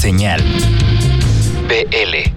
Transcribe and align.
Señal 0.00 0.40
BL. 1.68 2.32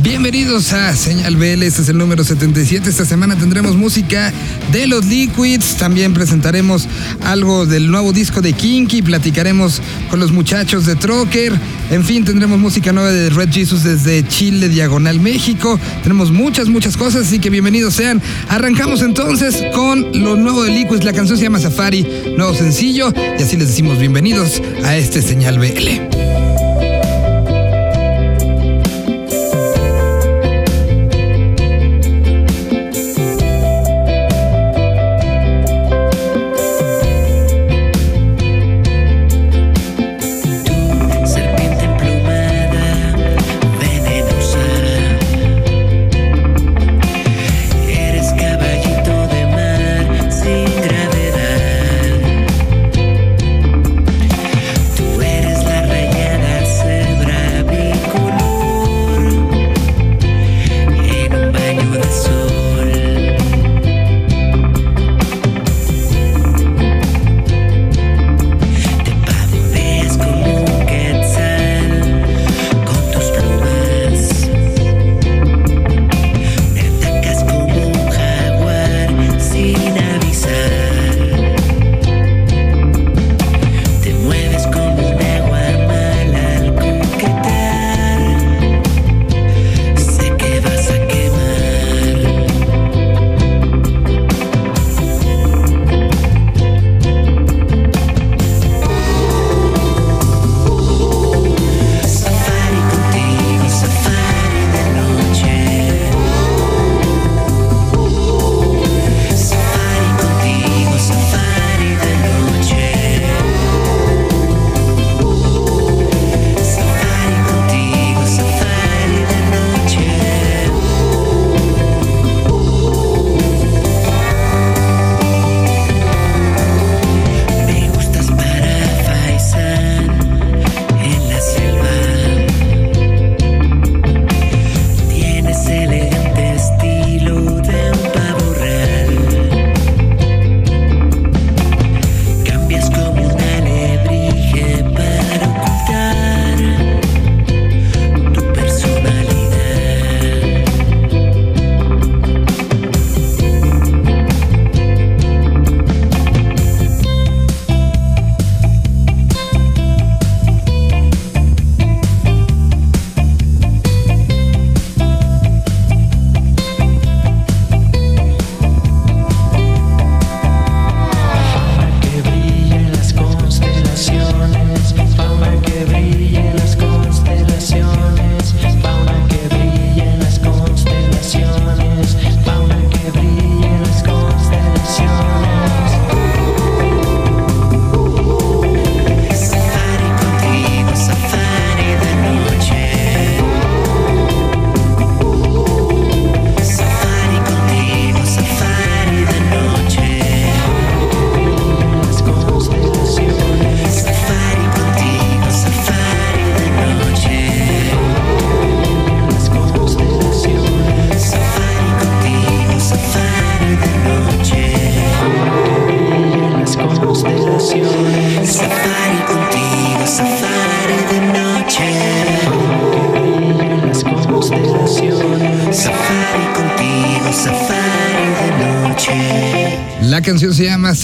Bienvenidos 0.00 0.72
a 0.72 0.96
Señal 0.96 1.36
BL, 1.36 1.62
este 1.62 1.82
es 1.82 1.88
el 1.90 1.98
número 1.98 2.24
77. 2.24 2.88
Esta 2.88 3.04
semana 3.04 3.36
tendremos 3.36 3.76
música 3.76 4.32
de 4.72 4.86
los 4.86 5.04
Liquids, 5.04 5.76
también 5.76 6.14
presentaremos 6.14 6.88
algo 7.22 7.66
del 7.66 7.90
nuevo 7.90 8.14
disco 8.14 8.40
de 8.40 8.54
Kinky, 8.54 9.02
platicaremos 9.02 9.82
con 10.08 10.20
los 10.20 10.32
muchachos 10.32 10.86
de 10.86 10.96
Trocker, 10.96 11.52
en 11.90 12.02
fin, 12.02 12.24
tendremos 12.24 12.58
música 12.58 12.92
nueva 12.92 13.12
de 13.12 13.28
Red 13.28 13.52
Jesus 13.52 13.84
desde 13.84 14.26
Chile, 14.26 14.70
Diagonal 14.70 15.20
México. 15.20 15.78
Tenemos 16.02 16.32
muchas, 16.32 16.68
muchas 16.68 16.96
cosas, 16.96 17.26
así 17.26 17.40
que 17.40 17.50
bienvenidos 17.50 17.92
sean. 17.92 18.22
Arrancamos 18.48 19.02
entonces 19.02 19.62
con 19.74 20.10
lo 20.14 20.34
nuevo 20.36 20.62
de 20.64 20.70
Liquids, 20.70 21.04
la 21.04 21.12
canción 21.12 21.36
se 21.36 21.44
llama 21.44 21.58
Safari, 21.58 22.06
nuevo 22.38 22.54
sencillo, 22.54 23.12
y 23.38 23.42
así 23.42 23.58
les 23.58 23.68
decimos 23.68 23.98
bienvenidos 23.98 24.62
a 24.82 24.96
este 24.96 25.20
Señal 25.20 25.58
BL. 25.58 26.23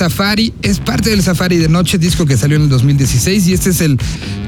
Safari, 0.01 0.55
es 0.63 0.79
parte 0.79 1.11
del 1.11 1.23
Safari 1.23 1.59
de 1.59 1.69
Noche, 1.69 1.99
disco 1.99 2.25
que 2.25 2.39
salió 2.39 2.57
en 2.57 2.63
el 2.63 2.69
2016 2.71 3.49
y 3.49 3.53
este 3.53 3.69
es 3.69 3.83
el 3.83 3.99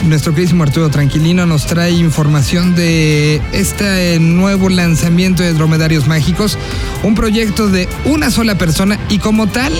nuestro 0.03 0.33
queridísimo 0.33 0.63
Arturo 0.63 0.89
Tranquilino 0.89 1.45
nos 1.45 1.65
trae 1.65 1.92
información 1.92 2.75
de 2.75 3.42
este 3.51 4.19
nuevo 4.19 4.69
lanzamiento 4.69 5.44
de 5.44 5.53
Dromedarios 5.53 6.07
Mágicos, 6.07 6.57
un 7.03 7.15
proyecto 7.15 7.69
de 7.69 7.88
una 8.06 8.31
sola 8.31 8.56
persona 8.56 9.00
y 9.09 9.19
como 9.19 9.48
tal 9.48 9.74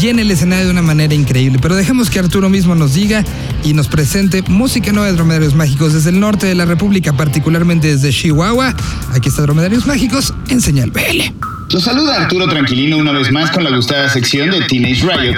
llena 0.00 0.22
el 0.22 0.30
escenario 0.30 0.66
de 0.66 0.70
una 0.70 0.82
manera 0.82 1.14
increíble. 1.14 1.58
Pero 1.60 1.74
dejemos 1.74 2.10
que 2.10 2.18
Arturo 2.18 2.48
mismo 2.48 2.74
nos 2.74 2.94
diga 2.94 3.24
y 3.64 3.74
nos 3.74 3.88
presente 3.88 4.42
música 4.42 4.92
nueva 4.92 5.08
de 5.08 5.14
Dromedarios 5.14 5.54
Mágicos 5.54 5.92
desde 5.92 6.10
el 6.10 6.20
norte 6.20 6.46
de 6.46 6.54
la 6.54 6.64
República, 6.64 7.12
particularmente 7.12 7.88
desde 7.88 8.10
Chihuahua. 8.10 8.74
Aquí 9.14 9.28
está 9.28 9.42
Dromedarios 9.42 9.86
Mágicos 9.86 10.34
en 10.48 10.60
Señal 10.60 10.90
BL. 10.90 11.32
Los 11.70 11.84
saluda 11.84 12.22
Arturo 12.22 12.48
Tranquilino 12.48 12.98
una 12.98 13.12
vez 13.12 13.30
más 13.30 13.50
con 13.50 13.62
la 13.62 13.70
gustada 13.70 14.08
sección 14.08 14.50
de 14.50 14.62
Teenage 14.62 15.02
Riot. 15.02 15.36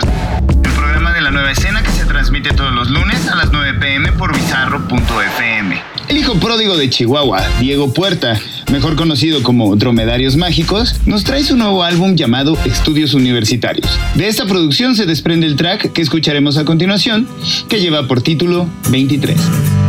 El 0.64 0.70
programa 0.72 1.12
de 1.12 1.20
la 1.20 1.30
nueva 1.30 1.50
escena 1.50 1.82
que 1.82 1.90
se 1.90 1.91
transmite 2.22 2.54
todos 2.54 2.72
los 2.72 2.88
lunes 2.88 3.26
a 3.26 3.34
las 3.34 3.50
9 3.50 3.80
pm 3.80 4.12
por 4.12 4.32
bizarro.fm. 4.32 5.82
El 6.08 6.16
hijo 6.16 6.34
pródigo 6.38 6.76
de 6.76 6.88
Chihuahua, 6.88 7.42
Diego 7.58 7.92
Puerta, 7.92 8.38
mejor 8.70 8.94
conocido 8.94 9.42
como 9.42 9.74
Dromedarios 9.74 10.36
Mágicos, 10.36 11.00
nos 11.04 11.24
trae 11.24 11.42
su 11.42 11.56
nuevo 11.56 11.82
álbum 11.82 12.14
llamado 12.14 12.56
Estudios 12.64 13.14
Universitarios. 13.14 13.98
De 14.14 14.28
esta 14.28 14.46
producción 14.46 14.94
se 14.94 15.04
desprende 15.04 15.48
el 15.48 15.56
track 15.56 15.92
que 15.92 16.00
escucharemos 16.00 16.58
a 16.58 16.64
continuación, 16.64 17.26
que 17.68 17.80
lleva 17.80 18.06
por 18.06 18.22
título 18.22 18.68
23. 18.90 19.81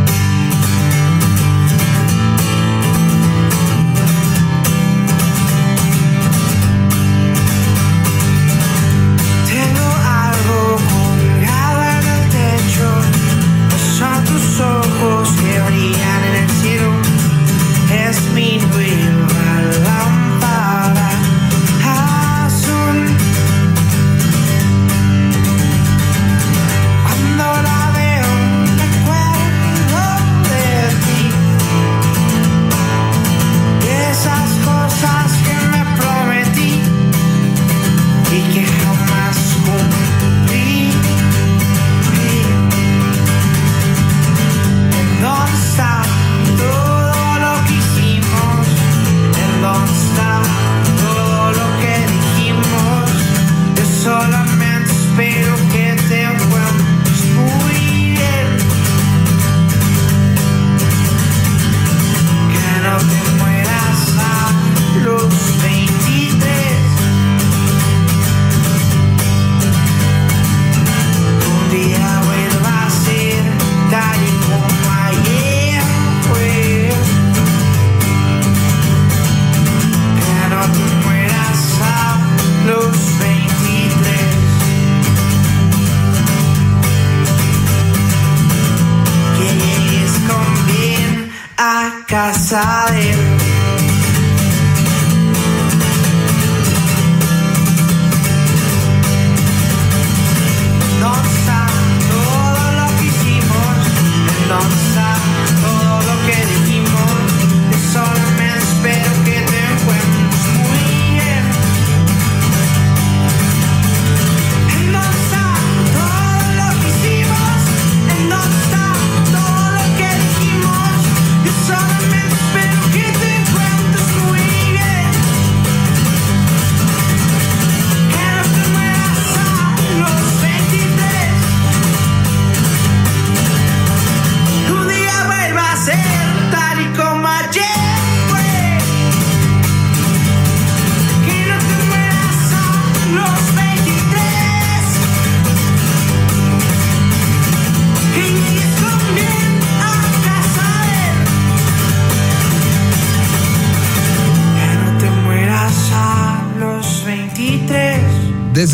casa 92.02 92.86
de 92.90 93.33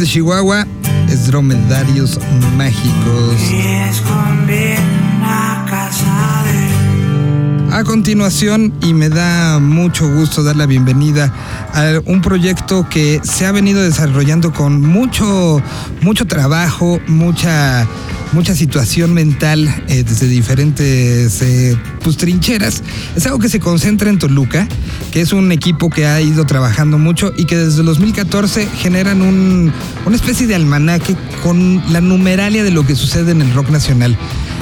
Desde 0.00 0.14
Chihuahua 0.14 0.66
es 1.10 1.26
Dromedarios 1.26 2.18
Mágicos. 2.56 3.34
A 7.70 7.84
continuación, 7.84 8.72
y 8.80 8.94
me 8.94 9.10
da 9.10 9.58
mucho 9.58 10.10
gusto 10.10 10.42
dar 10.42 10.56
la 10.56 10.64
bienvenida 10.64 11.30
a 11.74 12.00
un 12.06 12.22
proyecto 12.22 12.88
que 12.88 13.20
se 13.22 13.44
ha 13.44 13.52
venido 13.52 13.82
desarrollando 13.82 14.54
con 14.54 14.80
mucho, 14.80 15.62
mucho 16.00 16.26
trabajo, 16.26 16.98
mucha 17.06 17.86
mucha 18.32 18.54
situación 18.54 19.12
mental 19.12 19.68
eh, 19.88 20.04
desde 20.04 20.26
diferentes 20.26 21.42
eh, 21.42 21.76
pues, 22.02 22.16
trincheras. 22.16 22.82
Es 23.16 23.26
algo 23.26 23.38
que 23.38 23.48
se 23.48 23.60
concentra 23.60 24.10
en 24.10 24.18
Toluca, 24.18 24.68
que 25.10 25.20
es 25.20 25.32
un 25.32 25.52
equipo 25.52 25.90
que 25.90 26.06
ha 26.06 26.20
ido 26.20 26.44
trabajando 26.46 26.98
mucho 26.98 27.32
y 27.36 27.44
que 27.44 27.56
desde 27.56 27.80
el 27.80 27.86
2014 27.86 28.66
generan 28.78 29.22
un, 29.22 29.72
una 30.06 30.16
especie 30.16 30.46
de 30.46 30.54
almanaque 30.54 31.16
con 31.42 31.82
la 31.92 32.00
numeralia 32.00 32.62
de 32.62 32.70
lo 32.70 32.86
que 32.86 32.94
sucede 32.94 33.32
en 33.32 33.42
el 33.42 33.52
rock 33.54 33.70
nacional. 33.70 34.16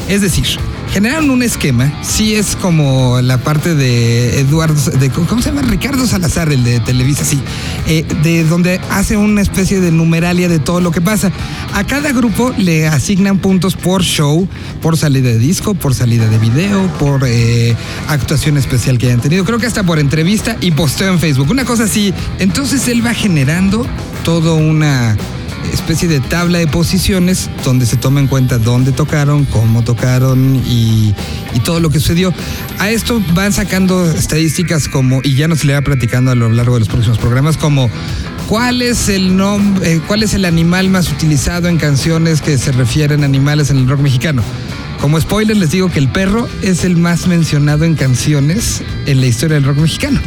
Es 0.08 0.22
decir, 0.22 0.46
generaron 0.92 1.30
un 1.30 1.42
esquema, 1.42 1.92
sí 2.02 2.34
es 2.34 2.56
como 2.56 3.20
la 3.20 3.38
parte 3.38 3.74
de 3.74 4.40
Eduardo, 4.40 4.74
de, 4.98 5.10
¿cómo 5.10 5.42
se 5.42 5.50
llama? 5.50 5.62
Ricardo 5.62 6.06
Salazar, 6.06 6.52
el 6.52 6.64
de 6.64 6.80
Televisa, 6.80 7.24
sí, 7.24 7.40
eh, 7.86 8.04
de 8.22 8.44
donde 8.44 8.80
hace 8.90 9.16
una 9.16 9.42
especie 9.42 9.80
de 9.80 9.90
numeralia 9.90 10.48
de 10.48 10.58
todo 10.58 10.80
lo 10.80 10.90
que 10.90 11.00
pasa. 11.00 11.30
A 11.74 11.84
cada 11.84 12.12
grupo 12.12 12.54
le 12.56 12.86
asignan 12.86 13.38
puntos 13.38 13.76
por 13.76 14.02
show, 14.02 14.48
por 14.82 14.96
salida 14.96 15.28
de 15.28 15.38
disco, 15.38 15.74
por 15.74 15.94
salida 15.94 16.28
de 16.28 16.38
video, 16.38 16.86
por 16.98 17.22
eh, 17.26 17.76
actuación 18.08 18.56
especial 18.56 18.98
que 18.98 19.06
hayan 19.06 19.20
tenido, 19.20 19.44
creo 19.44 19.58
que 19.58 19.66
hasta 19.66 19.82
por 19.82 19.98
entrevista 19.98 20.56
y 20.60 20.70
posteo 20.70 21.12
en 21.12 21.18
Facebook, 21.18 21.50
una 21.50 21.64
cosa 21.64 21.84
así. 21.84 22.12
Entonces 22.38 22.88
él 22.88 23.04
va 23.04 23.14
generando 23.14 23.86
todo 24.24 24.56
una 24.56 25.16
especie 25.72 26.08
de 26.08 26.20
tabla 26.20 26.58
de 26.58 26.66
posiciones 26.66 27.50
donde 27.64 27.86
se 27.86 27.96
toma 27.96 28.20
en 28.20 28.26
cuenta 28.26 28.58
dónde 28.58 28.92
tocaron, 28.92 29.44
cómo 29.44 29.82
tocaron 29.82 30.62
y, 30.66 31.14
todo 31.64 31.80
lo 31.80 31.90
que 31.90 32.00
sucedió. 32.00 32.32
A 32.78 32.88
esto 32.88 33.20
van 33.34 33.52
sacando 33.52 34.10
estadísticas 34.10 34.88
como, 34.88 35.20
y 35.22 35.34
ya 35.34 35.48
nos 35.48 35.64
le 35.64 35.74
va 35.74 35.82
platicando 35.82 36.30
a 36.30 36.34
lo 36.34 36.48
largo 36.48 36.74
de 36.74 36.80
los 36.80 36.88
próximos 36.88 37.18
programas, 37.18 37.58
como 37.58 37.90
cuál 38.48 38.80
es 38.80 39.10
el 39.10 39.36
nombre, 39.36 39.94
eh, 39.94 40.00
cuál 40.06 40.22
es 40.22 40.32
el 40.32 40.46
animal 40.46 40.88
más 40.88 41.10
utilizado 41.10 41.68
en 41.68 41.76
canciones 41.76 42.40
que 42.40 42.56
se 42.56 42.72
refieren 42.72 43.22
a 43.22 43.26
animales 43.26 43.68
en 43.68 43.76
el 43.78 43.88
rock 43.88 44.00
mexicano. 44.00 44.42
Como 45.00 45.20
spoiler 45.20 45.56
les 45.56 45.70
digo 45.70 45.90
que 45.90 45.98
el 45.98 46.08
perro 46.08 46.48
es 46.62 46.84
el 46.84 46.96
más 46.96 47.26
mencionado 47.26 47.84
en 47.84 47.94
canciones 47.94 48.82
en 49.06 49.20
la 49.20 49.26
historia 49.26 49.56
del 49.56 49.64
rock 49.64 49.78
mexicano. 49.78 50.20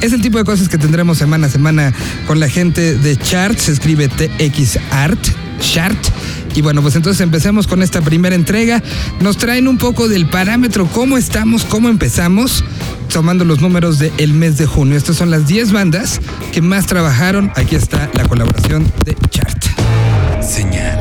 Es 0.00 0.14
el 0.14 0.22
tipo 0.22 0.38
de 0.38 0.44
cosas 0.44 0.68
que 0.68 0.78
tendremos 0.78 1.18
semana 1.18 1.46
a 1.46 1.50
semana 1.50 1.92
con 2.26 2.40
la 2.40 2.48
gente 2.48 2.94
de 2.96 3.16
Chart. 3.18 3.56
Se 3.58 3.70
escribe 3.70 4.08
TX 4.08 4.78
Art, 4.90 5.20
Chart. 5.60 5.98
Y 6.54 6.62
bueno, 6.62 6.80
pues 6.80 6.96
entonces 6.96 7.20
empecemos 7.20 7.66
con 7.66 7.82
esta 7.82 8.00
primera 8.00 8.34
entrega. 8.34 8.82
Nos 9.20 9.36
traen 9.36 9.68
un 9.68 9.76
poco 9.76 10.08
del 10.08 10.26
parámetro, 10.26 10.86
cómo 10.86 11.18
estamos, 11.18 11.64
cómo 11.64 11.90
empezamos, 11.90 12.64
tomando 13.12 13.44
los 13.44 13.60
números 13.60 13.98
del 13.98 14.32
mes 14.32 14.56
de 14.56 14.66
junio. 14.66 14.96
Estas 14.96 15.16
son 15.16 15.30
las 15.30 15.46
10 15.46 15.72
bandas 15.72 16.20
que 16.50 16.62
más 16.62 16.86
trabajaron. 16.86 17.52
Aquí 17.54 17.76
está 17.76 18.10
la 18.14 18.26
colaboración 18.26 18.90
de 19.04 19.14
Chart. 19.28 19.64
Señal. 20.42 20.98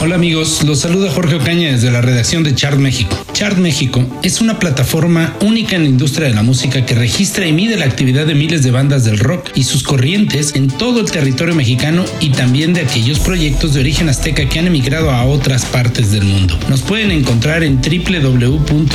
Hola 0.00 0.16
amigos, 0.16 0.62
los 0.64 0.80
saluda 0.80 1.10
Jorge 1.10 1.36
Ocaña 1.36 1.70
desde 1.70 1.90
la 1.90 2.02
redacción 2.02 2.42
de 2.42 2.54
Chart 2.54 2.76
México. 2.76 3.23
Chart 3.34 3.58
México 3.58 4.00
es 4.22 4.40
una 4.40 4.60
plataforma 4.60 5.36
única 5.40 5.74
en 5.74 5.82
la 5.82 5.88
industria 5.88 6.28
de 6.28 6.34
la 6.34 6.44
música 6.44 6.86
que 6.86 6.94
registra 6.94 7.44
y 7.44 7.52
mide 7.52 7.76
la 7.76 7.84
actividad 7.84 8.26
de 8.26 8.36
miles 8.36 8.62
de 8.62 8.70
bandas 8.70 9.02
del 9.02 9.18
rock 9.18 9.50
y 9.56 9.64
sus 9.64 9.82
corrientes 9.82 10.54
en 10.54 10.68
todo 10.68 11.00
el 11.00 11.10
territorio 11.10 11.52
mexicano 11.52 12.04
y 12.20 12.28
también 12.28 12.72
de 12.72 12.82
aquellos 12.82 13.18
proyectos 13.18 13.74
de 13.74 13.80
origen 13.80 14.08
azteca 14.08 14.48
que 14.48 14.60
han 14.60 14.68
emigrado 14.68 15.10
a 15.10 15.24
otras 15.24 15.64
partes 15.64 16.12
del 16.12 16.22
mundo. 16.22 16.56
Nos 16.68 16.82
pueden 16.82 17.10
encontrar 17.10 17.64
en 17.64 17.80
www.chart.me, 17.82 18.94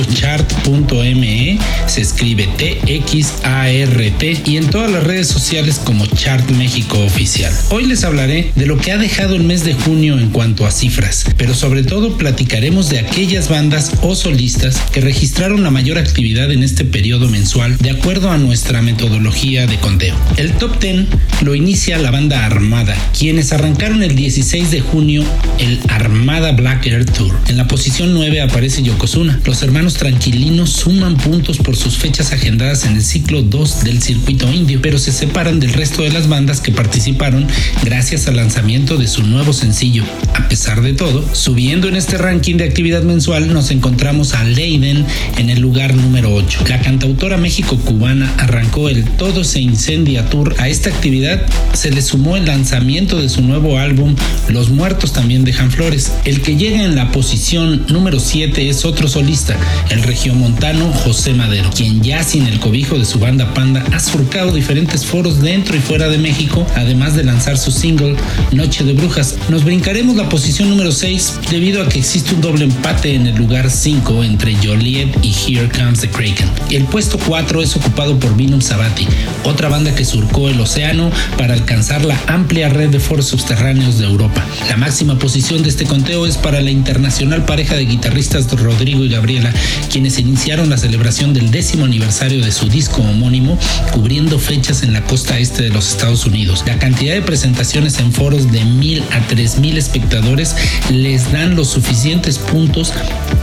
se 1.87 2.01
escribe 2.01 2.47
T-X-A-R-T 2.57 4.41
y 4.45 4.55
en 4.55 4.69
todas 4.69 4.89
las 4.89 5.03
redes 5.03 5.27
sociales 5.27 5.81
como 5.83 6.05
Chart 6.05 6.49
México 6.51 6.97
Oficial. 6.99 7.53
Hoy 7.71 7.87
les 7.87 8.05
hablaré 8.05 8.53
de 8.55 8.65
lo 8.65 8.77
que 8.77 8.93
ha 8.93 8.97
dejado 8.97 9.35
el 9.35 9.43
mes 9.43 9.65
de 9.65 9.73
junio 9.73 10.17
en 10.17 10.29
cuanto 10.29 10.65
a 10.65 10.71
cifras, 10.71 11.25
pero 11.35 11.53
sobre 11.53 11.83
todo 11.83 12.17
platicaremos 12.17 12.87
de 12.87 12.99
aquellas 12.99 13.49
bandas 13.49 13.91
o 14.01 14.15
solistas 14.29 14.79
que 14.91 15.01
registraron 15.01 15.63
la 15.63 15.71
mayor 15.71 15.97
actividad 15.97 16.51
en 16.51 16.61
este 16.61 16.85
periodo 16.85 17.27
mensual 17.29 17.75
de 17.79 17.89
acuerdo 17.89 18.29
a 18.29 18.37
nuestra 18.37 18.79
metodología 18.83 19.65
de 19.65 19.77
conteo. 19.77 20.15
El 20.37 20.51
top 20.51 20.79
10 20.79 21.07
lo 21.41 21.55
inicia 21.55 21.97
la 21.97 22.11
banda 22.11 22.45
Armada, 22.45 22.95
quienes 23.17 23.51
arrancaron 23.53 24.03
el 24.03 24.15
16 24.15 24.69
de 24.69 24.81
junio 24.81 25.23
el 25.57 25.79
Armada 25.87 26.51
Black 26.51 26.85
Air 26.85 27.05
Tour. 27.05 27.35
En 27.47 27.57
la 27.57 27.67
posición 27.67 28.13
9 28.13 28.41
aparece 28.41 28.83
Yokozuna. 28.83 29.39
Los 29.45 29.63
hermanos 29.63 29.95
tranquilinos 29.95 30.69
suman 30.73 31.17
puntos 31.17 31.57
por 31.57 31.75
sus 31.75 31.97
fechas 31.97 32.31
agendadas 32.31 32.85
en 32.85 32.97
el 32.97 33.01
ciclo 33.01 33.41
2 33.41 33.83
del 33.83 33.99
circuito 33.99 34.47
indio, 34.53 34.79
pero 34.79 34.99
se 34.99 35.11
separan 35.11 35.59
del 35.59 35.73
resto 35.73 36.03
de 36.03 36.11
las 36.11 36.29
bandas 36.29 36.61
que 36.61 36.71
participaron 36.71 37.47
gracias 37.83 38.27
al 38.27 38.35
lanzamiento 38.35 38.97
de 38.97 39.07
su 39.07 39.23
nuevo 39.23 39.53
sencillo. 39.53 40.03
A 40.35 40.47
pesar 40.47 40.83
de 40.83 40.93
todo, 40.93 41.27
subiendo 41.33 41.87
en 41.87 41.95
este 41.95 42.19
ranking 42.19 42.57
de 42.57 42.65
actividad 42.65 43.01
mensual 43.01 43.51
nos 43.51 43.71
encontramos 43.71 44.18
a 44.19 44.43
Leiden 44.43 45.05
en 45.37 45.49
el 45.49 45.61
lugar 45.61 45.95
número 45.95 46.33
8. 46.33 46.65
La 46.67 46.81
cantautora 46.81 47.37
México-cubana 47.37 48.29
arrancó 48.37 48.89
el 48.89 49.05
Todo 49.05 49.45
se 49.45 49.61
incendia 49.61 50.29
tour. 50.29 50.55
A 50.59 50.67
esta 50.67 50.89
actividad 50.89 51.41
se 51.71 51.89
le 51.89 52.01
sumó 52.01 52.35
el 52.35 52.45
lanzamiento 52.45 53.17
de 53.21 53.29
su 53.29 53.41
nuevo 53.41 53.77
álbum 53.77 54.15
Los 54.49 54.71
muertos 54.71 55.13
también 55.13 55.45
dejan 55.45 55.71
flores. 55.71 56.11
El 56.25 56.41
que 56.41 56.57
llega 56.57 56.83
en 56.83 56.95
la 56.95 57.11
posición 57.11 57.85
número 57.87 58.19
7 58.19 58.67
es 58.67 58.83
otro 58.83 59.07
solista, 59.07 59.55
el 59.89 60.03
regiomontano 60.03 60.91
José 60.91 61.33
Madero, 61.33 61.69
quien 61.73 62.03
ya 62.03 62.21
sin 62.21 62.45
el 62.45 62.59
cobijo 62.59 62.99
de 62.99 63.05
su 63.05 63.19
banda 63.19 63.53
Panda 63.53 63.85
ha 63.93 63.99
surcado 63.99 64.51
diferentes 64.51 65.05
foros 65.05 65.41
dentro 65.41 65.77
y 65.77 65.79
fuera 65.79 66.09
de 66.09 66.17
México, 66.17 66.67
además 66.75 67.15
de 67.15 67.23
lanzar 67.23 67.57
su 67.57 67.71
single 67.71 68.17
Noche 68.51 68.83
de 68.83 68.93
Brujas. 68.93 69.37
Nos 69.47 69.63
brincaremos 69.63 70.17
la 70.17 70.27
posición 70.27 70.69
número 70.69 70.91
6 70.91 71.39
debido 71.49 71.81
a 71.81 71.87
que 71.87 71.99
existe 71.99 72.35
un 72.35 72.41
doble 72.41 72.65
empate 72.65 73.15
en 73.15 73.27
el 73.27 73.35
lugar 73.35 73.69
5 73.69 74.08
entre 74.23 74.55
Joliet 74.55 75.15
y 75.21 75.31
Here 75.31 75.69
Comes 75.69 76.01
the 76.01 76.09
Kraken. 76.09 76.49
El 76.69 76.85
puesto 76.85 77.17
4 77.17 77.61
es 77.61 77.75
ocupado 77.75 78.19
por 78.19 78.35
Vinum 78.35 78.61
Sabati, 78.61 79.07
otra 79.43 79.69
banda 79.69 79.93
que 79.93 80.03
surcó 80.03 80.49
el 80.49 80.59
océano 80.59 81.11
para 81.37 81.53
alcanzar 81.53 82.03
la 82.03 82.19
amplia 82.27 82.69
red 82.69 82.89
de 82.89 82.99
foros 82.99 83.27
subterráneos 83.27 83.99
de 83.99 84.05
Europa. 84.05 84.45
La 84.67 84.77
máxima 84.77 85.17
posición 85.19 85.63
de 85.63 85.69
este 85.69 85.85
conteo 85.85 86.25
es 86.25 86.37
para 86.37 86.61
la 86.61 86.71
internacional 86.71 87.45
pareja 87.45 87.75
de 87.75 87.85
guitarristas 87.85 88.49
Rodrigo 88.57 89.03
y 89.03 89.09
Gabriela, 89.09 89.53
quienes 89.91 90.17
iniciaron 90.19 90.69
la 90.69 90.77
celebración 90.77 91.33
del 91.33 91.51
décimo 91.51 91.85
aniversario 91.85 92.43
de 92.43 92.51
su 92.51 92.67
disco 92.67 93.01
homónimo, 93.01 93.57
cubriendo 93.91 94.39
fechas 94.39 94.83
en 94.83 94.93
la 94.93 95.03
costa 95.03 95.37
este 95.37 95.63
de 95.63 95.69
los 95.69 95.89
Estados 95.89 96.25
Unidos. 96.25 96.63
La 96.65 96.79
cantidad 96.79 97.13
de 97.13 97.21
presentaciones 97.21 97.99
en 97.99 98.11
foros 98.11 98.51
de 98.51 98.63
mil 98.65 99.03
a 99.11 99.19
tres 99.27 99.59
mil 99.59 99.77
espectadores 99.77 100.55
les 100.91 101.31
dan 101.31 101.55
los 101.55 101.69
suficientes 101.69 102.37
puntos 102.37 102.93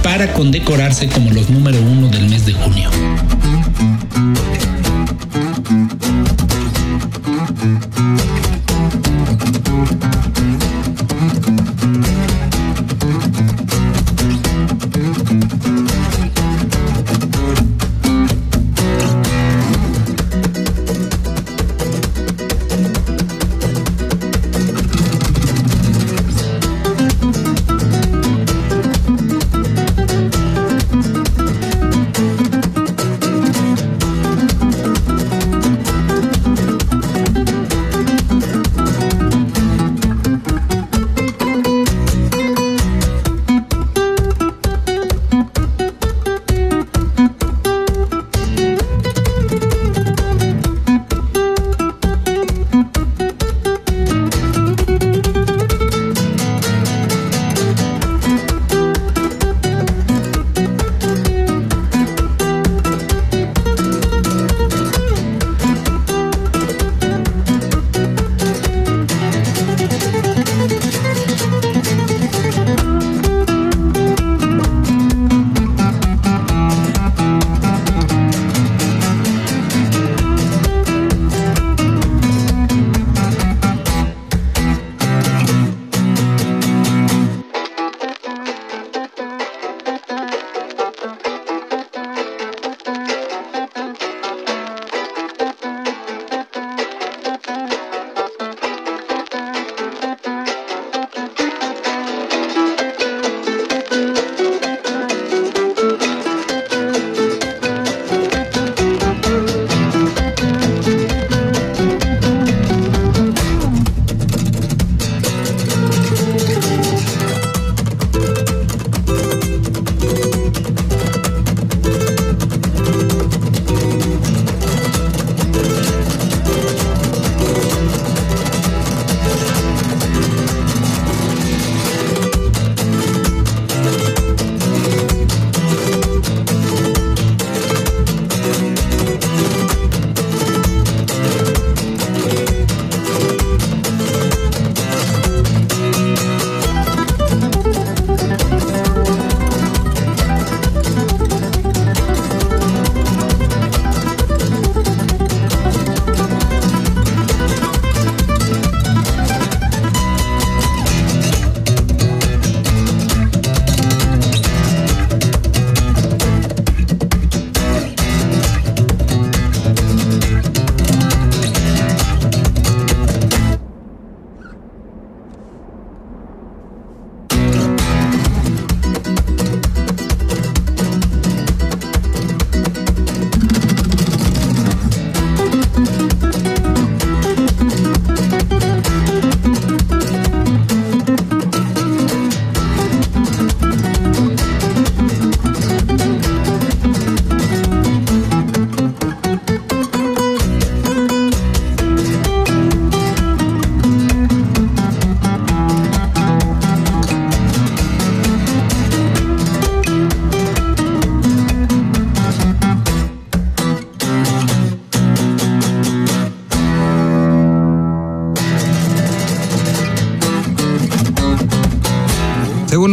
para 0.03 0.33
decorarse 0.59 1.07
como 1.09 1.31
los 1.33 1.51
número 1.51 1.79
uno 1.83 2.09
del 2.09 2.31
mes 2.31 2.47
de 2.47 2.55
junio. 2.55 2.91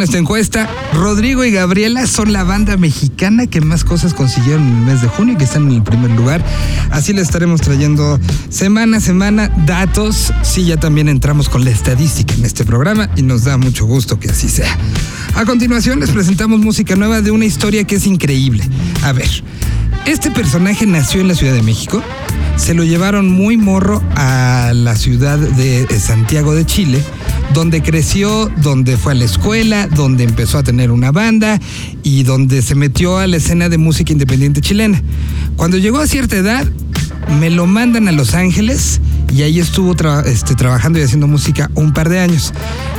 Esta 0.03 0.17
encuesta. 0.17 0.69
Rodrigo 0.93 1.43
y 1.45 1.51
Gabriela 1.51 2.05
son 2.07 2.33
la 2.33 2.43
banda 2.43 2.77
mexicana 2.77 3.47
que 3.47 3.61
más 3.61 3.83
cosas 3.83 4.13
consiguieron 4.13 4.67
en 4.67 4.77
el 4.77 4.81
mes 4.83 5.01
de 5.01 5.07
junio 5.07 5.33
y 5.33 5.37
que 5.37 5.45
están 5.45 5.63
en 5.69 5.77
el 5.77 5.83
primer 5.83 6.11
lugar. 6.11 6.43
Así 6.91 7.13
les 7.13 7.23
estaremos 7.23 7.61
trayendo 7.61 8.19
semana 8.49 8.97
a 8.97 8.99
semana 8.99 9.49
datos. 9.65 10.33
Sí, 10.41 10.65
ya 10.65 10.77
también 10.77 11.09
entramos 11.09 11.49
con 11.49 11.63
la 11.63 11.71
estadística 11.71 12.33
en 12.33 12.45
este 12.45 12.65
programa 12.65 13.09
y 13.15 13.21
nos 13.21 13.45
da 13.45 13.57
mucho 13.57 13.85
gusto 13.85 14.19
que 14.19 14.29
así 14.29 14.49
sea. 14.49 14.77
A 15.35 15.45
continuación 15.45 15.99
les 15.99 16.11
presentamos 16.11 16.59
música 16.59 16.95
nueva 16.95 17.21
de 17.21 17.31
una 17.31 17.45
historia 17.45 17.85
que 17.85 17.95
es 17.95 18.05
increíble. 18.05 18.63
A 19.03 19.13
ver, 19.13 19.29
este 20.05 20.31
personaje 20.31 20.85
nació 20.85 21.21
en 21.21 21.29
la 21.29 21.35
Ciudad 21.35 21.53
de 21.53 21.63
México. 21.63 22.03
Se 22.57 22.73
lo 22.73 22.83
llevaron 22.83 23.31
muy 23.31 23.57
morro 23.57 24.03
a 24.15 24.71
la 24.75 24.95
ciudad 24.95 25.39
de 25.39 25.99
Santiago 25.99 26.53
de 26.53 26.65
Chile, 26.65 27.01
donde 27.53 27.81
creció, 27.81 28.49
donde 28.61 28.97
fue 28.97 29.13
a 29.13 29.15
la 29.15 29.25
escuela, 29.25 29.87
donde 29.87 30.23
empezó 30.23 30.57
a 30.57 30.63
tener 30.63 30.91
una 30.91 31.11
banda 31.11 31.59
y 32.03 32.23
donde 32.23 32.61
se 32.61 32.75
metió 32.75 33.17
a 33.17 33.27
la 33.27 33.37
escena 33.37 33.69
de 33.69 33.77
música 33.77 34.11
independiente 34.11 34.61
chilena. 34.61 35.01
Cuando 35.55 35.77
llegó 35.77 35.99
a 35.99 36.07
cierta 36.07 36.35
edad, 36.35 36.65
me 37.39 37.49
lo 37.49 37.65
mandan 37.65 38.07
a 38.07 38.11
Los 38.11 38.33
Ángeles 38.33 39.01
y 39.33 39.41
ahí 39.43 39.59
estuvo 39.59 39.95
este, 40.25 40.55
trabajando 40.55 40.99
y 40.99 41.03
haciendo 41.03 41.27
música 41.27 41.69
un 41.75 41.93
par 41.93 42.09
de 42.09 42.19
años. 42.19 42.53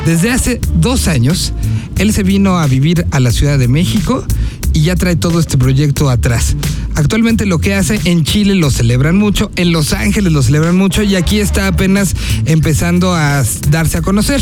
Desde 0.06 0.30
hace 0.30 0.60
dos 0.76 1.08
años, 1.08 1.52
él 1.98 2.12
se 2.12 2.22
vino 2.22 2.58
a 2.58 2.66
vivir 2.66 3.06
a 3.10 3.20
la 3.20 3.30
Ciudad 3.30 3.58
de 3.58 3.68
México 3.68 4.24
y 4.72 4.82
ya 4.82 4.96
trae 4.96 5.16
todo 5.16 5.40
este 5.40 5.56
proyecto 5.56 6.10
atrás. 6.10 6.56
Actualmente 6.94 7.44
lo 7.44 7.58
que 7.58 7.74
hace 7.74 8.00
en 8.04 8.24
Chile 8.24 8.54
lo 8.54 8.70
celebran 8.70 9.16
mucho, 9.16 9.50
en 9.56 9.72
Los 9.72 9.92
Ángeles 9.92 10.32
lo 10.32 10.42
celebran 10.42 10.76
mucho 10.76 11.02
y 11.02 11.16
aquí 11.16 11.40
está 11.40 11.66
apenas 11.66 12.14
empezando 12.44 13.14
a 13.14 13.42
darse 13.68 13.98
a 13.98 14.02
conocer. 14.02 14.40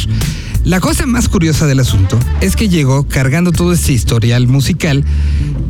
La 0.64 0.78
cosa 0.78 1.06
más 1.06 1.28
curiosa 1.28 1.66
del 1.66 1.80
asunto 1.80 2.18
es 2.40 2.54
que 2.54 2.68
llegó 2.68 3.04
cargando 3.09 3.50
todo 3.52 3.73
este 3.73 3.92
historial 3.92 4.47
musical 4.47 5.04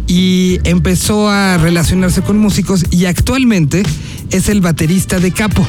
y 0.06 0.58
empezó 0.64 1.30
a 1.30 1.56
relacionarse 1.56 2.20
con 2.20 2.36
músicos 2.36 2.84
y 2.90 3.06
actualmente 3.06 3.84
es 4.30 4.48
el 4.48 4.60
baterista 4.60 5.18
de 5.18 5.30
Capo. 5.30 5.66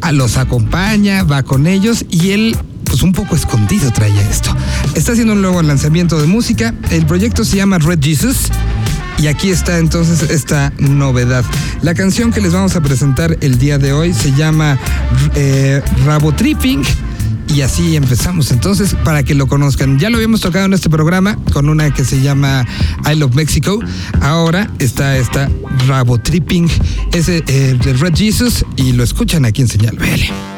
A 0.00 0.12
los 0.12 0.38
acompaña, 0.38 1.22
va 1.22 1.42
con 1.44 1.66
ellos 1.66 2.04
y 2.10 2.30
él 2.30 2.56
pues 2.84 3.02
un 3.02 3.12
poco 3.12 3.36
escondido 3.36 3.90
traía 3.90 4.28
esto. 4.28 4.54
Está 4.94 5.12
haciendo 5.12 5.34
un 5.34 5.42
nuevo 5.42 5.62
lanzamiento 5.62 6.20
de 6.20 6.26
música. 6.26 6.74
El 6.90 7.06
proyecto 7.06 7.44
se 7.44 7.56
llama 7.56 7.78
Red 7.78 8.00
Jesus. 8.02 8.50
Y 9.18 9.26
aquí 9.26 9.50
está 9.50 9.78
entonces 9.78 10.30
esta 10.30 10.72
novedad. 10.78 11.44
La 11.82 11.94
canción 11.94 12.32
que 12.32 12.40
les 12.40 12.52
vamos 12.52 12.76
a 12.76 12.80
presentar 12.80 13.36
el 13.40 13.58
día 13.58 13.78
de 13.78 13.92
hoy 13.92 14.12
se 14.12 14.32
llama 14.32 14.78
eh, 15.34 15.82
Rabo 16.04 16.32
Tripping. 16.32 16.82
Y 17.48 17.60
así 17.60 17.94
empezamos 17.94 18.50
entonces 18.50 18.96
para 19.04 19.22
que 19.22 19.34
lo 19.34 19.46
conozcan. 19.46 19.98
Ya 19.98 20.10
lo 20.10 20.16
habíamos 20.16 20.40
tocado 20.40 20.64
en 20.64 20.72
este 20.72 20.90
programa 20.90 21.36
con 21.52 21.68
una 21.68 21.92
que 21.92 22.04
se 22.04 22.20
llama 22.20 22.66
I 23.10 23.14
Love 23.16 23.34
Mexico. 23.34 23.78
Ahora 24.20 24.70
está 24.78 25.16
esta 25.16 25.48
Rabo 25.86 26.18
Tripping, 26.18 26.68
es 27.12 27.28
eh, 27.28 27.42
de 27.42 27.92
Red 27.94 28.14
Jesus 28.16 28.64
y 28.76 28.92
lo 28.92 29.04
escuchan 29.04 29.44
aquí 29.44 29.62
en 29.62 29.68
Señal 29.68 29.96
BL. 29.96 30.53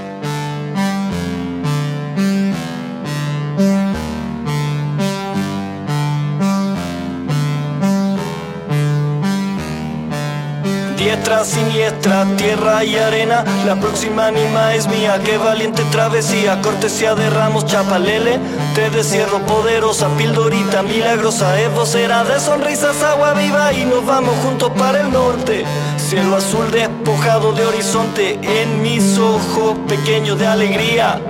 Siniestra, 11.45 12.27
tierra 12.37 12.85
y 12.85 12.97
arena. 12.97 13.45
La 13.67 13.77
próxima 13.77 14.27
anima 14.27 14.75
es 14.75 14.87
mía, 14.89 15.21
qué 15.25 15.39
valiente 15.39 15.83
travesía. 15.91 16.61
Cortesía 16.63 17.15
de 17.15 17.29
ramos, 17.31 17.67
chapalele. 17.67 18.39
Te 18.75 18.91
descierro 18.91 19.41
poderosa, 19.41 20.09
pildorita 20.17 20.83
milagrosa. 20.83 21.61
Es 21.61 21.73
vocera 21.73 22.25
de 22.25 22.41
sonrisas, 22.41 23.03
agua 23.03 23.35
viva. 23.35 23.73
Y 23.73 23.85
nos 23.85 24.05
vamos 24.05 24.35
juntos 24.43 24.71
para 24.79 25.01
el 25.01 25.11
norte. 25.13 25.65
Cielo 25.97 26.37
azul 26.37 26.71
despojado 26.71 27.53
de 27.53 27.65
horizonte. 27.65 28.39
En 28.43 28.83
mis 28.83 29.19
ojos 29.19 29.77
pequeños 29.89 30.39
de 30.39 30.47
alegría. 30.47 31.21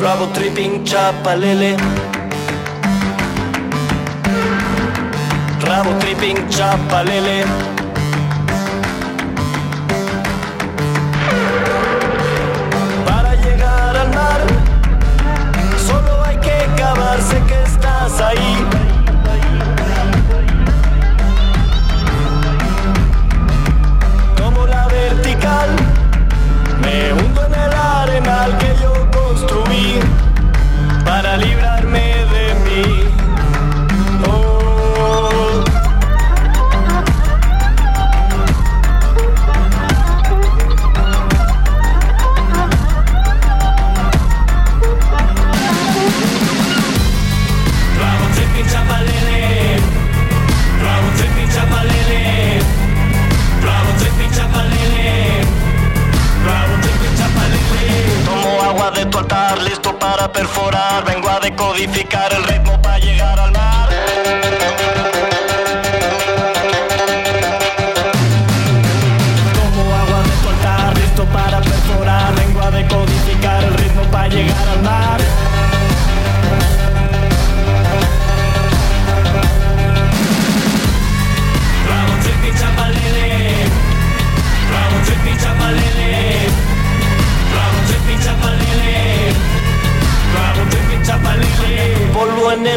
Rabo 0.00 0.26
tripping, 0.28 0.84
chapalele. 0.84 1.76
Rabo 5.60 5.90
tripping, 5.98 6.48
chapalele. 6.48 7.75
Vengo 61.04 61.28
a 61.28 61.40
decodificar 61.40 62.32
el 62.32 62.44
ritmo 62.44 62.80
para 62.80 62.98
llegar 62.98 63.38
al 63.38 63.52
mar. 63.52 63.75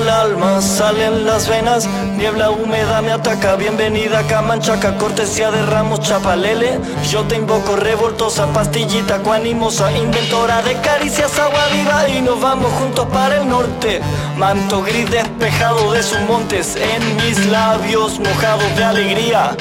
El 0.02 0.10
alma, 0.10 0.62
salen 0.62 1.26
las 1.26 1.48
venas, 1.48 1.88
niebla 2.16 2.50
húmeda 2.50 3.02
me 3.02 3.12
ataca, 3.12 3.56
bienvenida 3.56 4.24
Camanchaca, 4.28 4.98
cortesía 4.98 5.52
de 5.52 5.66
ramos 5.66 6.00
chapalele. 6.02 6.80
Yo 7.10 7.24
te 7.24 7.36
invoco 7.36 7.76
revoltosa, 7.76 8.48
pastillita 8.48 9.20
cuanimosa, 9.20 9.92
inventora 9.92 10.62
de 10.62 10.76
caricias, 10.82 11.38
agua 11.40 11.68
viva 11.72 12.08
y 12.10 12.22
nos 12.22 12.40
vamos 12.40 12.72
juntos 12.74 13.08
para 13.12 13.38
el 13.42 13.50
norte. 13.50 14.02
Manto 14.38 14.82
gris 14.84 15.10
despejado 15.10 15.92
de 15.92 16.04
sus 16.04 16.20
montes, 16.22 16.76
en 16.76 17.16
mis 17.18 17.46
labios 17.48 18.20
mojados 18.20 18.76
de 18.76 18.84
alegría. 18.84 19.56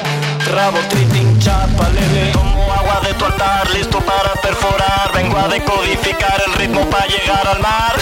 Rabo 0.54 0.78
tripping 0.88 1.38
chapalele, 1.40 2.32
tomo 2.32 2.72
agua 2.72 3.00
de 3.06 3.14
tu 3.14 3.24
altar, 3.24 3.68
listo 3.70 3.98
para 4.00 4.32
perforar, 4.40 5.10
vengo 5.14 5.36
a 5.36 5.48
decodificar 5.48 6.42
el 6.46 6.52
ritmo 6.54 6.84
para 6.90 7.06
llegar 7.06 7.46
al 7.46 7.60
mar. 7.60 7.96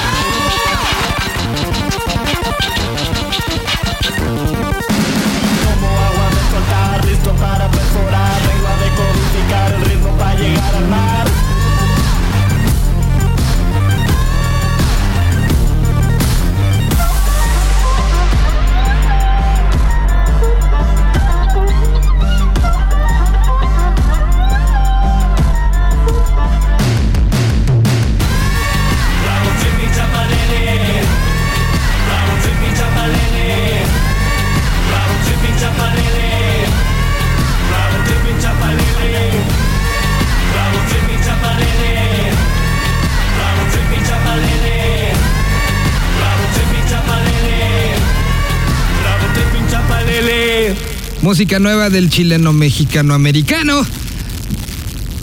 Música 51.26 51.58
nueva 51.58 51.90
del 51.90 52.08
chileno 52.08 52.52
mexicano 52.52 53.12
americano 53.12 53.84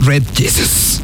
Red 0.02 0.22
Jesus. 0.36 1.00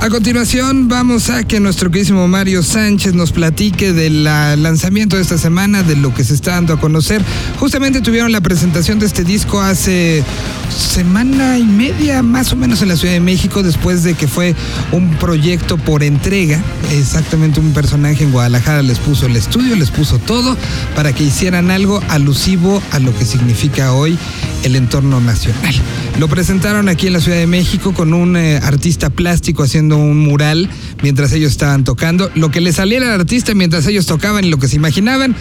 A 0.00 0.08
continuación 0.08 0.88
vamos 0.88 1.28
a 1.28 1.42
que 1.42 1.60
nuestro 1.60 1.90
queridísimo 1.90 2.28
Mario 2.28 2.62
Sánchez 2.62 3.12
nos 3.14 3.32
platique 3.32 3.92
del 3.92 4.24
lanzamiento 4.24 5.16
de 5.16 5.22
esta 5.22 5.36
semana, 5.36 5.82
de 5.82 5.96
lo 5.96 6.14
que 6.14 6.22
se 6.22 6.34
está 6.34 6.52
dando 6.52 6.72
a 6.72 6.80
conocer. 6.80 7.20
Justamente 7.58 8.00
tuvieron 8.00 8.30
la 8.30 8.40
presentación 8.40 9.00
de 9.00 9.06
este 9.06 9.24
disco 9.24 9.60
hace 9.60 10.24
semana 10.70 11.58
y 11.58 11.64
media 11.64 12.22
más 12.22 12.52
o 12.52 12.56
menos 12.56 12.80
en 12.82 12.88
la 12.88 12.96
Ciudad 12.96 13.14
de 13.14 13.20
México 13.20 13.64
después 13.64 14.04
de 14.04 14.14
que 14.14 14.28
fue 14.28 14.54
un 14.92 15.10
proyecto 15.16 15.76
por 15.76 16.04
entrega. 16.04 16.62
Exactamente 16.92 17.58
un 17.58 17.72
personaje 17.72 18.22
en 18.22 18.30
Guadalajara 18.30 18.82
les 18.82 19.00
puso 19.00 19.26
el 19.26 19.34
estudio, 19.34 19.74
les 19.74 19.90
puso 19.90 20.18
todo 20.20 20.56
para 20.94 21.12
que 21.12 21.24
hicieran 21.24 21.72
algo 21.72 22.00
alusivo 22.08 22.80
a 22.92 23.00
lo 23.00 23.16
que 23.18 23.24
significa 23.24 23.92
hoy 23.92 24.16
el 24.64 24.76
entorno 24.76 25.20
nacional. 25.20 25.74
Lo 26.18 26.28
presentaron 26.28 26.88
aquí 26.88 27.06
en 27.06 27.12
la 27.12 27.20
Ciudad 27.20 27.38
de 27.38 27.46
México 27.46 27.92
con 27.94 28.12
un 28.12 28.36
eh, 28.36 28.58
artista 28.62 29.10
plástico 29.10 29.62
haciendo 29.62 29.96
un 29.96 30.18
mural 30.18 30.68
mientras 31.02 31.32
ellos 31.32 31.52
estaban 31.52 31.84
tocando. 31.84 32.30
Lo 32.34 32.50
que 32.50 32.60
le 32.60 32.72
saliera 32.72 33.06
al 33.06 33.20
artista 33.20 33.54
mientras 33.54 33.86
ellos 33.86 34.06
tocaban 34.06 34.44
y 34.44 34.50
lo 34.50 34.58
que 34.58 34.68
se 34.68 34.76
imaginaban 34.76 35.36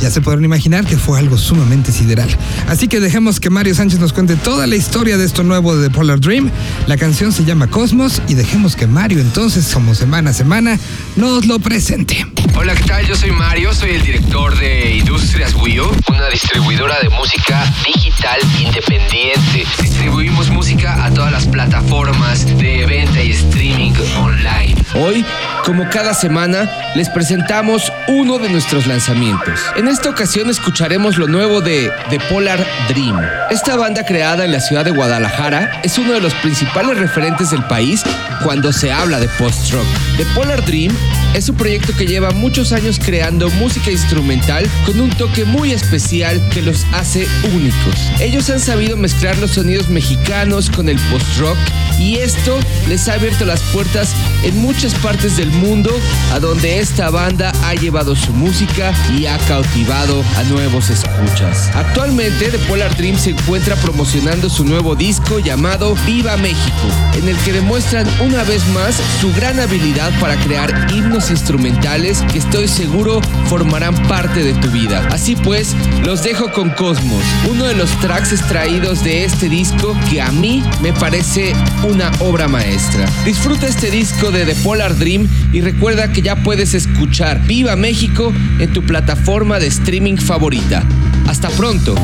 ya 0.00 0.10
se 0.10 0.20
podrán 0.20 0.44
imaginar 0.44 0.86
que 0.86 0.96
fue 0.96 1.18
algo 1.18 1.36
sumamente 1.36 1.92
sideral. 1.92 2.28
Así 2.68 2.88
que 2.88 3.00
dejemos 3.00 3.38
que 3.38 3.50
Mario 3.50 3.74
Sánchez 3.74 4.00
nos 4.00 4.12
cuente 4.12 4.36
toda 4.36 4.66
la 4.66 4.76
historia 4.76 5.18
de 5.18 5.24
esto 5.24 5.42
nuevo 5.42 5.76
de 5.76 5.88
The 5.88 5.94
Polar 5.94 6.20
Dream. 6.20 6.50
La 6.86 6.96
canción 6.96 7.32
se 7.32 7.44
llama 7.44 7.66
Cosmos 7.66 8.22
y 8.28 8.34
dejemos 8.34 8.76
que 8.76 8.86
Mario 8.86 9.20
entonces, 9.20 9.70
como 9.72 9.94
semana 9.94 10.30
a 10.30 10.32
semana, 10.32 10.78
nos 11.16 11.46
lo 11.46 11.58
presente. 11.58 12.26
Hola, 12.60 12.74
¿qué 12.74 12.84
tal? 12.84 13.06
Yo 13.06 13.16
soy 13.16 13.30
Mario, 13.30 13.72
soy 13.72 13.92
el 13.92 14.02
director 14.02 14.54
de 14.58 14.96
Industrias 14.96 15.54
Wii 15.54 15.80
una 16.10 16.28
distribuidora 16.28 17.00
de 17.00 17.08
música 17.08 17.64
digital 17.86 18.38
independiente. 18.58 19.64
Distribuimos 19.80 20.50
música 20.50 21.02
a 21.02 21.10
todas 21.10 21.32
las 21.32 21.46
plataformas 21.46 22.44
de 22.58 22.84
venta 22.84 23.22
y 23.22 23.30
streaming 23.30 23.94
online. 24.18 24.74
Hoy, 24.94 25.24
como 25.64 25.88
cada 25.88 26.12
semana, 26.12 26.70
les 26.94 27.08
presentamos 27.08 27.90
uno 28.08 28.38
de 28.38 28.50
nuestros 28.50 28.86
lanzamientos. 28.86 29.58
En 29.76 29.88
esta 29.88 30.10
ocasión 30.10 30.50
escucharemos 30.50 31.16
lo 31.16 31.28
nuevo 31.28 31.62
de 31.62 31.90
The 32.10 32.20
Polar 32.28 32.62
Dream. 32.88 33.18
Esta 33.50 33.76
banda 33.76 34.04
creada 34.04 34.44
en 34.44 34.52
la 34.52 34.60
ciudad 34.60 34.84
de 34.84 34.90
Guadalajara 34.90 35.80
es 35.82 35.96
uno 35.96 36.12
de 36.12 36.20
los 36.20 36.34
principales 36.34 36.98
referentes 36.98 37.52
del 37.52 37.64
país 37.64 38.02
cuando 38.44 38.70
se 38.70 38.92
habla 38.92 39.18
de 39.18 39.28
post-rock. 39.28 39.86
The 40.18 40.26
Polar 40.34 40.62
Dream 40.66 40.94
es 41.34 41.48
un 41.48 41.56
proyecto 41.56 41.94
que 41.96 42.06
lleva 42.06 42.30
muchos 42.32 42.72
años 42.72 42.98
creando 42.98 43.48
música 43.50 43.90
instrumental 43.90 44.68
con 44.84 45.00
un 45.00 45.10
toque 45.10 45.44
muy 45.44 45.72
especial 45.72 46.40
que 46.50 46.62
los 46.62 46.84
hace 46.92 47.26
únicos. 47.54 47.94
Ellos 48.20 48.50
han 48.50 48.60
sabido 48.60 48.96
mezclar 48.96 49.38
los 49.38 49.52
sonidos 49.52 49.88
mexicanos 49.88 50.70
con 50.70 50.88
el 50.88 50.98
post-rock 51.10 51.56
y 51.98 52.16
esto 52.16 52.58
les 52.88 53.08
ha 53.08 53.14
abierto 53.14 53.44
las 53.44 53.60
puertas 53.72 54.14
en 54.42 54.58
muchas 54.58 54.94
partes 54.94 55.36
del 55.36 55.50
mundo 55.50 55.90
a 56.32 56.40
donde 56.40 56.80
esta 56.80 57.10
banda 57.10 57.52
ha 57.64 57.74
llevado 57.74 58.16
su 58.16 58.32
música 58.32 58.92
y 59.16 59.26
ha 59.26 59.38
cautivado 59.38 60.24
a 60.36 60.42
nuevos 60.44 60.90
escuchas. 60.90 61.70
Actualmente 61.74 62.46
The 62.46 62.58
Polar 62.60 62.96
Dream 62.96 63.18
se 63.18 63.30
encuentra 63.30 63.76
promocionando 63.76 64.48
su 64.48 64.64
nuevo 64.64 64.96
disco 64.96 65.38
llamado 65.38 65.94
Viva 66.06 66.36
México, 66.38 66.88
en 67.14 67.28
el 67.28 67.36
que 67.38 67.52
demuestran 67.52 68.06
una 68.20 68.42
vez 68.44 68.66
más 68.68 68.96
su 69.20 69.32
gran 69.34 69.60
habilidad 69.60 70.10
para 70.20 70.36
crear 70.36 70.88
himnos 70.92 71.19
instrumentales 71.28 72.22
que 72.32 72.38
estoy 72.38 72.68
seguro 72.68 73.20
formarán 73.46 73.94
parte 74.08 74.42
de 74.42 74.54
tu 74.54 74.70
vida. 74.70 75.06
Así 75.10 75.36
pues, 75.36 75.76
los 76.04 76.22
dejo 76.22 76.50
con 76.52 76.70
Cosmos, 76.70 77.24
uno 77.50 77.66
de 77.66 77.74
los 77.74 77.90
tracks 78.00 78.32
extraídos 78.32 79.02
de 79.04 79.24
este 79.24 79.48
disco 79.48 79.96
que 80.08 80.22
a 80.22 80.30
mí 80.30 80.62
me 80.80 80.92
parece 80.92 81.52
una 81.82 82.10
obra 82.20 82.48
maestra. 82.48 83.06
Disfruta 83.24 83.66
este 83.66 83.90
disco 83.90 84.30
de 84.30 84.46
The 84.46 84.54
Polar 84.62 84.96
Dream 84.96 85.28
y 85.52 85.60
recuerda 85.60 86.12
que 86.12 86.22
ya 86.22 86.36
puedes 86.36 86.74
escuchar 86.74 87.42
Viva 87.42 87.76
México 87.76 88.32
en 88.58 88.72
tu 88.72 88.82
plataforma 88.82 89.58
de 89.58 89.66
streaming 89.66 90.16
favorita. 90.16 90.84
Hasta 91.26 91.48
pronto. 91.50 91.96